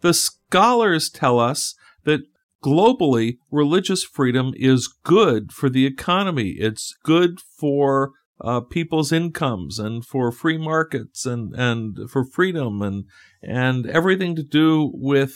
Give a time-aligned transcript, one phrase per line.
[0.00, 2.20] The scholars tell us that
[2.64, 6.56] globally, religious freedom is good for the economy.
[6.58, 13.04] It's good for uh, people's incomes and for free markets and, and for freedom and,
[13.42, 15.34] and everything to do with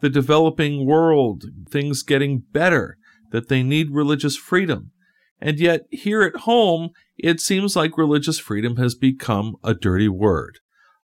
[0.00, 2.98] the developing world, things getting better,
[3.30, 4.92] that they need religious freedom.
[5.40, 10.58] And yet, here at home, it seems like religious freedom has become a dirty word.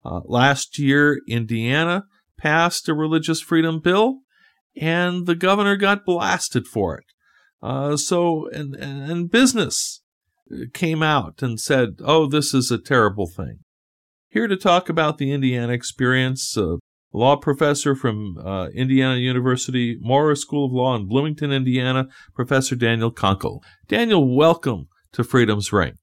[0.05, 2.05] Uh, last year, Indiana
[2.39, 4.21] passed a religious freedom bill,
[4.81, 7.05] and the governor got blasted for it.
[7.61, 10.03] Uh, so, and, and business
[10.73, 13.59] came out and said, oh, this is a terrible thing.
[14.29, 16.77] Here to talk about the Indiana experience, uh,
[17.13, 23.11] law professor from uh, Indiana University Maurer School of Law in Bloomington, Indiana, Professor Daniel
[23.11, 23.61] Conkle.
[23.89, 25.95] Daniel, welcome to Freedom's Ring.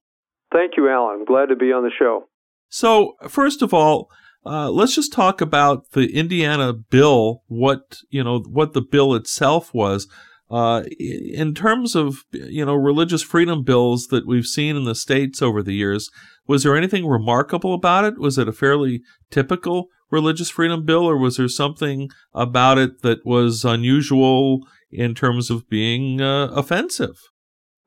[0.51, 1.25] Thank you, Alan.
[1.25, 2.27] Glad to be on the show.
[2.69, 4.09] So, first of all,
[4.45, 7.43] uh, let's just talk about the Indiana bill.
[7.47, 10.07] What you know, what the bill itself was.
[10.51, 15.41] Uh, in terms of you know religious freedom bills that we've seen in the states
[15.41, 16.09] over the years,
[16.47, 18.19] was there anything remarkable about it?
[18.19, 23.25] Was it a fairly typical religious freedom bill, or was there something about it that
[23.25, 24.59] was unusual
[24.91, 27.17] in terms of being uh, offensive?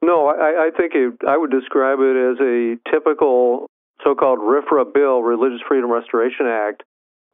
[0.03, 3.67] No, I, I think it, I would describe it as a typical
[4.05, 6.83] so-called RFRA bill, Religious Freedom Restoration Act,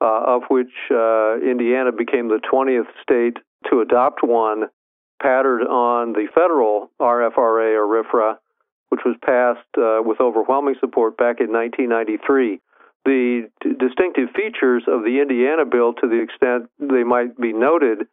[0.00, 3.36] uh, of which uh, Indiana became the 20th state
[3.70, 4.64] to adopt one,
[5.22, 8.36] patterned on the federal RFRA or RFRA,
[8.90, 12.60] which was passed uh, with overwhelming support back in 1993.
[13.04, 18.06] The d- distinctive features of the Indiana bill, to the extent they might be noted,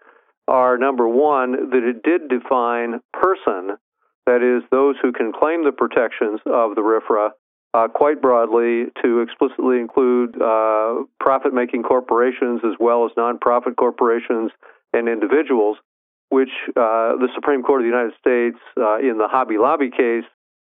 [0.48, 3.78] are number one, that it did define person,
[4.25, 7.31] that is, those who can claim the protections of the RFRA,
[7.74, 14.52] uh, quite broadly to explicitly include uh, profit making corporations as well as nonprofit corporations
[14.94, 15.78] and individuals,
[16.30, 20.26] which uh, the Supreme Court of the United States, uh, in the Hobby Lobby case,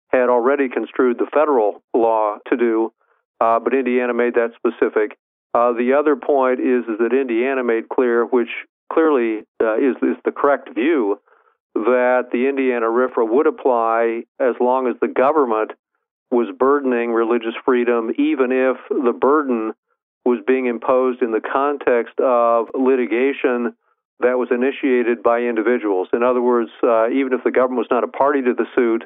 [0.10, 2.92] had already construed the federal law to do,
[3.40, 5.18] uh, but Indiana made that specific.
[5.54, 8.50] Uh, the other point is, is that Indiana made clear, which
[8.92, 11.20] clearly is, is the correct view,
[11.76, 15.72] that the Indiana RFRA would apply as long as the government
[16.32, 19.74] was burdening religious freedom, even if the burden
[20.26, 23.76] was being imposed in the context of litigation
[24.20, 26.08] that was initiated by individuals.
[26.14, 29.04] In other words, uh, even if the government was not a party to the suit,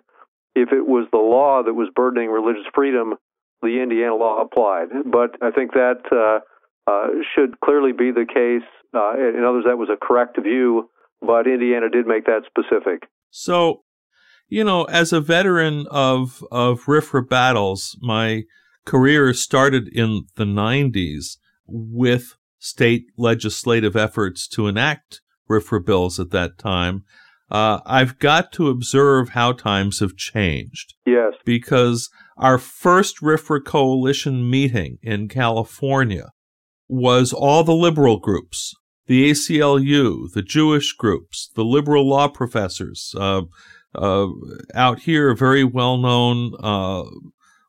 [0.55, 3.15] if it was the law that was burdening religious freedom,
[3.61, 4.87] the Indiana law applied.
[5.05, 6.39] But I think that uh,
[6.89, 8.67] uh, should clearly be the case.
[8.93, 10.89] Uh, in others, that was a correct view,
[11.21, 13.07] but Indiana did make that specific.
[13.29, 13.83] So,
[14.49, 18.43] you know, as a veteran of of RFRA battles, my
[18.85, 21.37] career started in the 90s
[21.67, 27.03] with state legislative efforts to enact RFRA bills at that time.
[27.51, 30.93] Uh, I've got to observe how times have changed.
[31.05, 31.33] Yes.
[31.45, 36.31] Because our first RFRA coalition meeting in California
[36.87, 38.73] was all the liberal groups,
[39.07, 43.41] the ACLU, the Jewish groups, the liberal law professors, uh,
[43.95, 44.27] uh,
[44.73, 47.03] out here, a very well known, uh,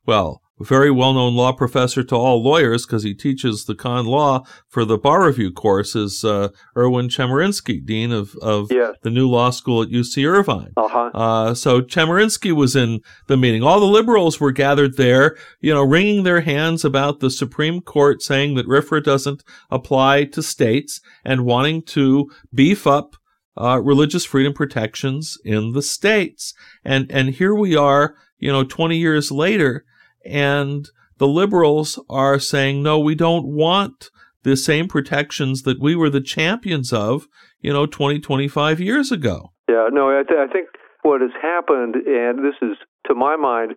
[0.07, 4.45] well, very well known law professor to all lawyers because he teaches the con law
[4.69, 8.95] for the bar review course is uh, Erwin Chemerinsky, dean of, of yes.
[9.03, 10.73] the new law school at UC Irvine.
[10.77, 11.11] Uh-huh.
[11.15, 13.63] Uh, so Chemerinsky was in the meeting.
[13.63, 18.23] All the liberals were gathered there, you know, wringing their hands about the Supreme Court
[18.23, 23.17] saying that RFRA doesn't apply to states and wanting to beef up
[23.57, 26.55] uh, religious freedom protections in the states.
[26.85, 29.85] And and here we are, you know, 20 years later,
[30.25, 30.89] and
[31.19, 34.11] the liberals are saying, no, we don't want
[34.43, 37.29] the same protections that we were the champions of,
[37.61, 39.53] you know, 20, 25 years ago.
[39.69, 40.69] Yeah, no, I, th- I think
[41.03, 42.77] what has happened, and this is,
[43.07, 43.75] to my mind,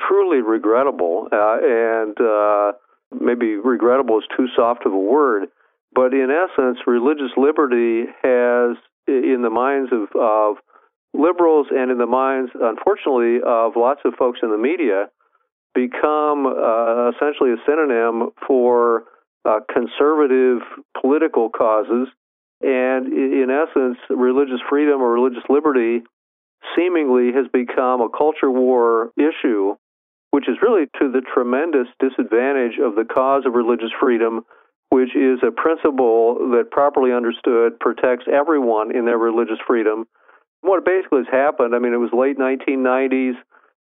[0.00, 2.72] truly regrettable, uh, and uh,
[3.12, 5.48] maybe regrettable is too soft of a word,
[5.94, 10.56] but in essence, religious liberty has in the minds of, of
[11.14, 15.06] liberals and in the minds, unfortunately, of lots of folks in the media,
[15.74, 19.04] become uh, essentially a synonym for
[19.44, 20.62] uh, conservative
[21.00, 22.08] political causes.
[22.60, 26.02] And in essence, religious freedom or religious liberty
[26.74, 29.76] seemingly has become a culture war issue,
[30.30, 34.44] which is really to the tremendous disadvantage of the cause of religious freedom,
[34.90, 40.06] which is a principle that properly understood protects everyone in their religious freedom.
[40.60, 43.34] What basically has happened, I mean, it was late 1990s.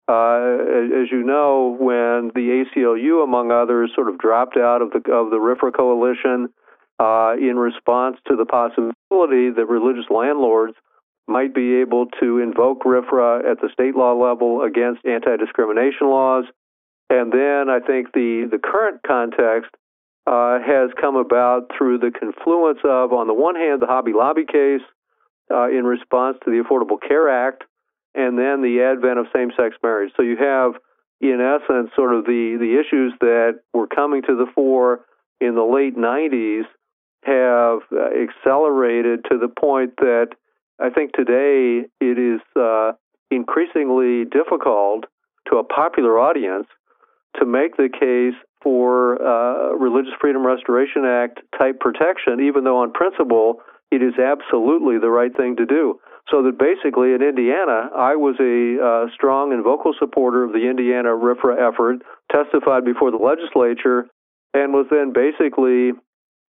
[0.06, 4.98] Uh, as you know, when the ACLU, among others, sort of dropped out of the
[5.10, 6.48] of the RFRA coalition
[6.98, 10.74] uh, in response to the possibility that religious landlords
[11.26, 16.44] might be able to invoke RFRA at the state law level against anti-discrimination laws.
[17.08, 19.70] And then I think the the current context
[20.26, 24.44] uh, has come about through the confluence of, on the one hand, the Hobby Lobby
[24.46, 24.80] case
[25.50, 27.64] uh, in response to the Affordable Care Act,
[28.14, 30.12] and then the advent of same-sex marriage.
[30.16, 30.72] So you have,
[31.20, 35.00] in essence, sort of the the issues that were coming to the fore
[35.40, 36.64] in the late '90s
[37.24, 40.28] have uh, accelerated to the point that
[40.80, 42.92] I think today it is uh,
[43.30, 45.04] increasingly difficult
[45.50, 46.66] to a popular audience
[47.38, 52.92] to make the case for uh, Religious Freedom Restoration Act type protection, even though on
[52.92, 53.60] principle
[53.92, 56.00] it is absolutely the right thing to do.
[56.30, 60.70] So that basically in Indiana, I was a uh, strong and vocal supporter of the
[60.70, 62.00] Indiana RFRA effort,
[62.32, 64.08] testified before the legislature,
[64.54, 65.92] and was then basically,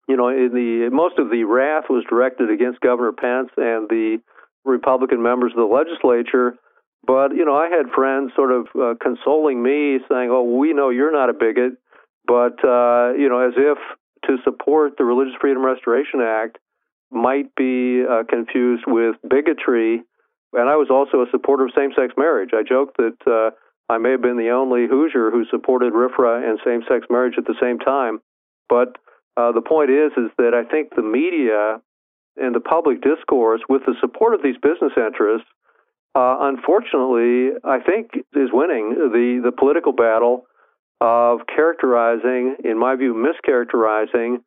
[0.09, 4.19] you know, in the most of the wrath was directed against Governor Pence and the
[4.65, 6.59] Republican members of the legislature.
[7.07, 10.89] But you know, I had friends sort of uh, consoling me, saying, "Oh, we know
[10.89, 11.79] you're not a bigot,"
[12.25, 13.77] but uh, you know, as if
[14.27, 16.57] to support the Religious Freedom Restoration Act
[17.11, 20.01] might be uh, confused with bigotry.
[20.53, 22.51] And I was also a supporter of same sex marriage.
[22.53, 23.51] I joked that uh,
[23.91, 27.45] I may have been the only Hoosier who supported RFRA and same sex marriage at
[27.45, 28.19] the same time.
[28.69, 28.97] But
[29.35, 31.81] uh, the point is, is that I think the media
[32.37, 35.47] and the public discourse, with the support of these business interests,
[36.15, 40.45] uh, unfortunately, I think is winning the the political battle
[41.01, 44.37] of characterizing, in my view, mischaracterizing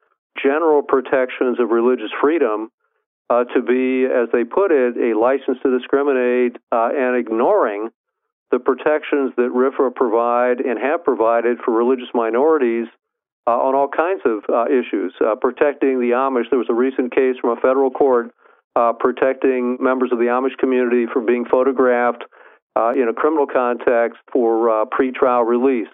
[0.41, 2.71] general protections of religious freedom
[3.29, 7.89] uh, to be, as they put it, a license to discriminate uh, and ignoring
[8.53, 12.87] the protections that RFRA provide and have provided for religious minorities
[13.49, 15.13] uh, on all kinds of uh, issues.
[15.21, 18.31] Uh, protecting the Amish, there was a recent case from a federal court
[18.77, 22.25] uh, protecting members of the Amish community from being photographed
[22.97, 25.89] in a criminal context for pretrial release.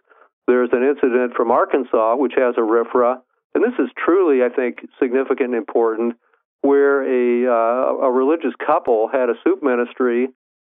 [0.51, 3.23] There's an incident from Arkansas, which has a RFRA,
[3.55, 6.17] and this is truly, I think, significant and important,
[6.63, 10.27] where a, uh, a religious couple had a soup ministry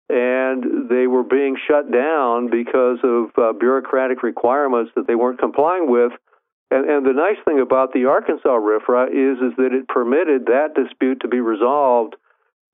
[0.08, 5.90] and they were being shut down because of uh, bureaucratic requirements that they weren't complying
[5.90, 6.12] with.
[6.70, 10.74] And, and the nice thing about the Arkansas RFRA is is that it permitted that
[10.76, 12.14] dispute to be resolved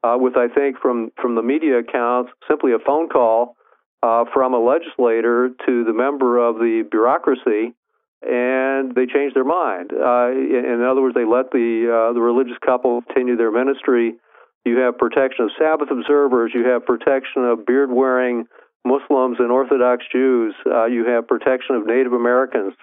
[0.03, 3.57] uh, with, I think, from from the media accounts, simply a phone call
[4.03, 7.75] uh, from a legislator to the member of the bureaucracy
[8.23, 9.93] and they changed their mind.
[9.93, 14.15] Uh, in other words, they let the uh, the religious couple continue their ministry.
[14.65, 16.53] You have protection of Sabbath observers.
[16.55, 18.45] You have protection of beard wearing
[18.85, 20.55] Muslims and Orthodox Jews.
[20.67, 22.75] Uh, you have protection of Native Americans.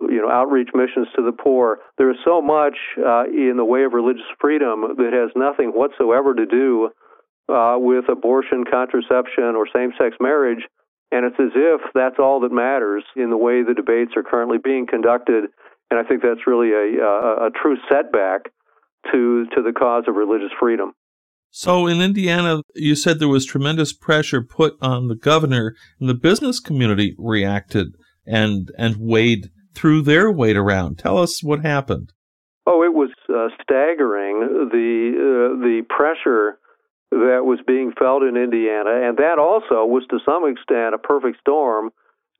[0.00, 1.80] You know, outreach missions to the poor.
[1.98, 6.32] There is so much uh, in the way of religious freedom that has nothing whatsoever
[6.32, 6.90] to do
[7.48, 10.64] uh, with abortion, contraception, or same-sex marriage
[11.12, 14.58] and it's as if that's all that matters in the way the debates are currently
[14.62, 15.44] being conducted.
[15.90, 18.52] And I think that's really a, a, a true setback
[19.12, 20.92] to, to the cause of religious freedom.
[21.50, 26.14] So in Indiana, you said there was tremendous pressure put on the governor, and the
[26.14, 30.98] business community reacted and and weighed threw their weight around.
[30.98, 32.12] Tell us what happened.
[32.68, 36.60] Oh, it was uh, staggering the uh, the pressure
[37.10, 41.40] that was being felt in Indiana, and that also was to some extent a perfect
[41.40, 41.90] storm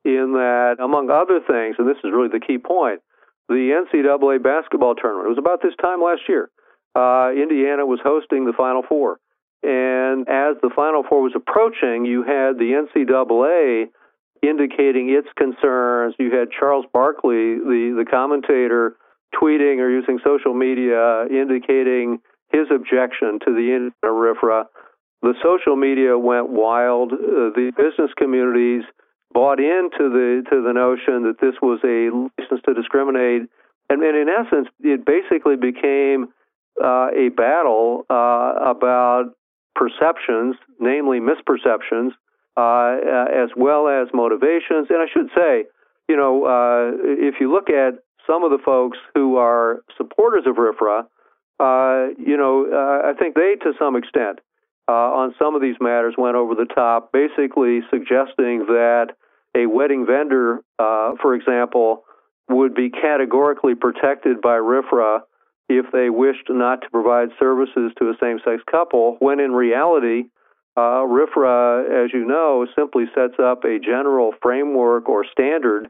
[0.03, 3.01] in that, among other things, and this is really the key point,
[3.49, 5.27] the NCAA basketball tournament.
[5.27, 6.49] It was about this time last year.
[6.95, 9.19] Uh, Indiana was hosting the Final Four.
[9.63, 13.89] And as the Final Four was approaching, you had the NCAA
[14.41, 16.15] indicating its concerns.
[16.17, 18.95] You had Charles Barkley, the, the commentator,
[19.35, 22.19] tweeting or using social media indicating
[22.51, 24.65] his objection to the Indiana RFRA.
[25.21, 27.13] The social media went wild.
[27.13, 28.83] Uh, the business communities
[29.33, 33.43] bought into the to the notion that this was a license to discriminate,
[33.89, 36.33] and, and in essence, it basically became
[36.83, 39.33] uh, a battle uh, about
[39.75, 42.11] perceptions, namely misperceptions,
[42.57, 42.97] uh,
[43.33, 44.87] as well as motivations.
[44.89, 45.65] And I should say,
[46.09, 50.55] you know, uh, if you look at some of the folks who are supporters of
[50.55, 51.03] RFRA, uh,
[52.17, 54.39] you know, uh, I think they, to some extent,
[54.87, 59.15] uh, on some of these matters, went over the top, basically suggesting that
[59.55, 62.03] a wedding vendor, uh, for example,
[62.49, 65.21] would be categorically protected by RFRA
[65.69, 70.23] if they wished not to provide services to a same sex couple, when in reality,
[70.75, 75.89] uh, RFRA, as you know, simply sets up a general framework or standard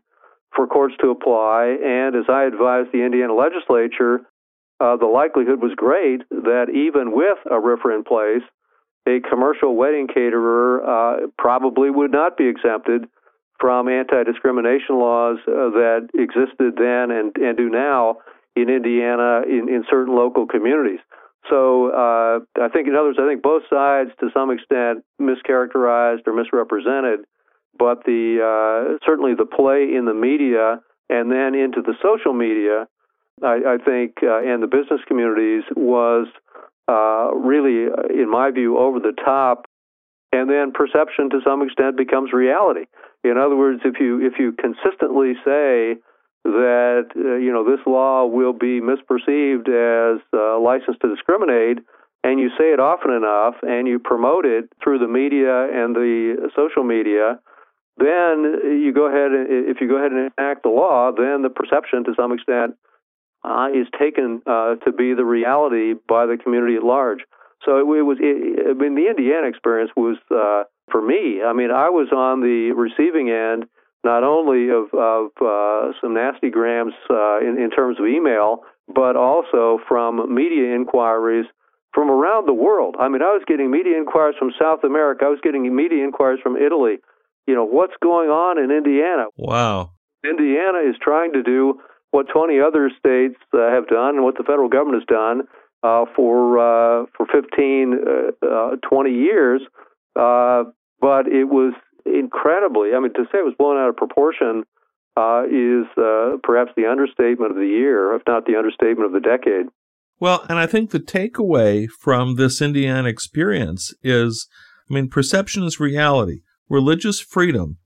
[0.55, 1.77] for courts to apply.
[1.83, 4.21] And as I advised the Indiana legislature,
[4.81, 8.43] uh, the likelihood was great that even with a RFRA in place,
[9.07, 13.05] a commercial wedding caterer uh, probably would not be exempted
[13.59, 18.17] from anti discrimination laws uh, that existed then and, and do now
[18.55, 20.99] in Indiana in, in certain local communities.
[21.49, 26.27] So uh, I think, in other words, I think both sides, to some extent, mischaracterized
[26.27, 27.21] or misrepresented,
[27.77, 32.87] but the uh, certainly the play in the media and then into the social media,
[33.43, 36.27] I, I think, uh, and the business communities was
[36.87, 39.65] uh, really, in my view, over the top,
[40.31, 42.85] and then perception to some extent becomes reality.
[43.23, 45.97] In other words, if you if you consistently say
[46.43, 51.79] that uh, you know this law will be misperceived as a license to discriminate,
[52.23, 56.49] and you say it often enough, and you promote it through the media and the
[56.55, 57.39] social media,
[57.97, 62.03] then you go ahead if you go ahead and enact the law, then the perception
[62.05, 62.75] to some extent
[63.43, 67.19] uh, is taken uh, to be the reality by the community at large.
[67.65, 68.17] So it, it was.
[68.19, 71.41] It, I mean, the Indiana experience was uh, for me.
[71.45, 73.65] I mean, I was on the receiving end
[74.03, 79.15] not only of, of uh, some nasty grams uh, in, in terms of email, but
[79.15, 81.45] also from media inquiries
[81.93, 82.95] from around the world.
[82.99, 85.25] I mean, I was getting media inquiries from South America.
[85.25, 86.97] I was getting media inquiries from Italy.
[87.47, 89.25] You know, what's going on in Indiana?
[89.37, 89.91] Wow.
[90.23, 91.81] Indiana is trying to do
[92.11, 95.47] what 20 other states uh, have done and what the federal government has done
[95.83, 99.61] uh, for uh, for 15, uh, uh, 20 years.
[100.15, 100.63] Uh,
[100.99, 101.73] but it was
[102.05, 102.93] incredibly.
[102.95, 104.63] I mean, to say it was blown out of proportion
[105.49, 105.85] is
[106.43, 109.67] perhaps the understatement of the year, if not the understatement of the decade.
[110.19, 114.47] Well, and I think the takeaway from this Indiana experience is
[114.89, 116.41] I mean, perception is reality.
[116.69, 117.77] Religious freedom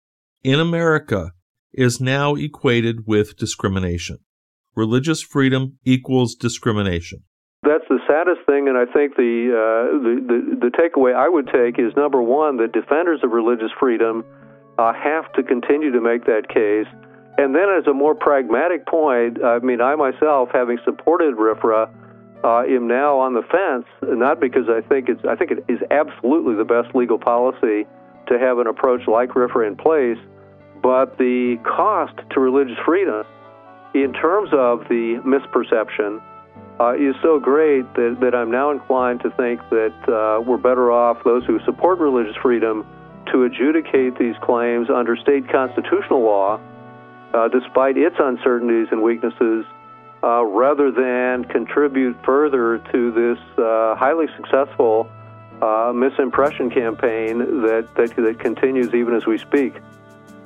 [0.44, 1.34] in America
[1.75, 4.20] is now equated with discrimination.
[4.75, 7.24] Religious freedom equals discrimination
[7.65, 11.50] that's the saddest thing, and I think the, uh, the, the the takeaway I would
[11.50, 14.24] take is number one that defenders of religious freedom
[14.77, 16.88] uh, have to continue to make that case,
[17.38, 21.89] and then as a more pragmatic point, I mean, I myself, having supported RFRA,
[22.44, 25.79] uh, am now on the fence, not because I think it's I think it is
[25.89, 27.89] absolutely the best legal policy
[28.29, 30.22] to have an approach like RFRA in place,
[30.86, 33.25] but the cost to religious freedom
[33.96, 36.22] in terms of the misperception
[36.80, 40.92] uh, is so great that, that I'm now inclined to think that uh, we're better
[40.92, 42.86] off, those who support religious freedom,
[43.32, 46.60] to adjudicate these claims under state constitutional law,
[47.34, 49.65] uh, despite its uncertainties and weaknesses,
[50.22, 55.10] uh, rather than contribute further to this uh, highly successful
[55.63, 59.74] uh, misimpression campaign that, that, that continues even as we speak.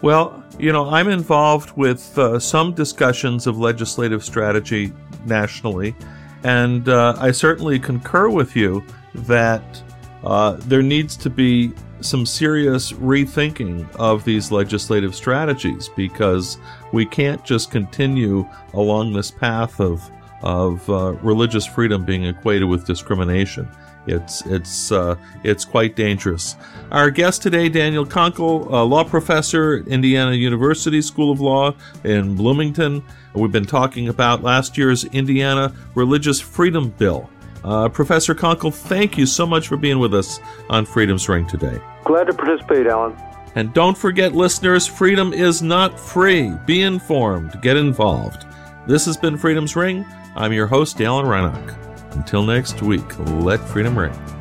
[0.02, 4.94] Well, you know, I'm involved with uh, some discussions of legislative strategy
[5.26, 5.96] nationally.
[6.44, 9.84] And uh, I certainly concur with you that
[10.24, 16.58] uh, there needs to be some serious rethinking of these legislative strategies because
[16.94, 20.10] we can't just continue along this path of
[20.42, 23.68] of uh, religious freedom being equated with discrimination.
[24.10, 26.56] It's it's uh, it's quite dangerous.
[26.92, 32.36] Our guest today, Daniel Conkle, a law professor at Indiana University School of Law in
[32.36, 33.04] Bloomington.
[33.34, 37.30] We've been talking about last year's Indiana Religious Freedom Bill.
[37.64, 40.40] Uh, Professor Conkle, thank you so much for being with us
[40.70, 41.80] on Freedom's Ring today.
[42.06, 43.16] Glad to participate, Alan.
[43.56, 46.54] And don't forget, listeners, freedom is not free.
[46.66, 48.46] Be informed, get involved.
[48.88, 50.06] This has been Freedom's Ring.
[50.36, 51.89] I'm your host, Alan Reinach.
[52.12, 54.39] Until next week, let freedom ring.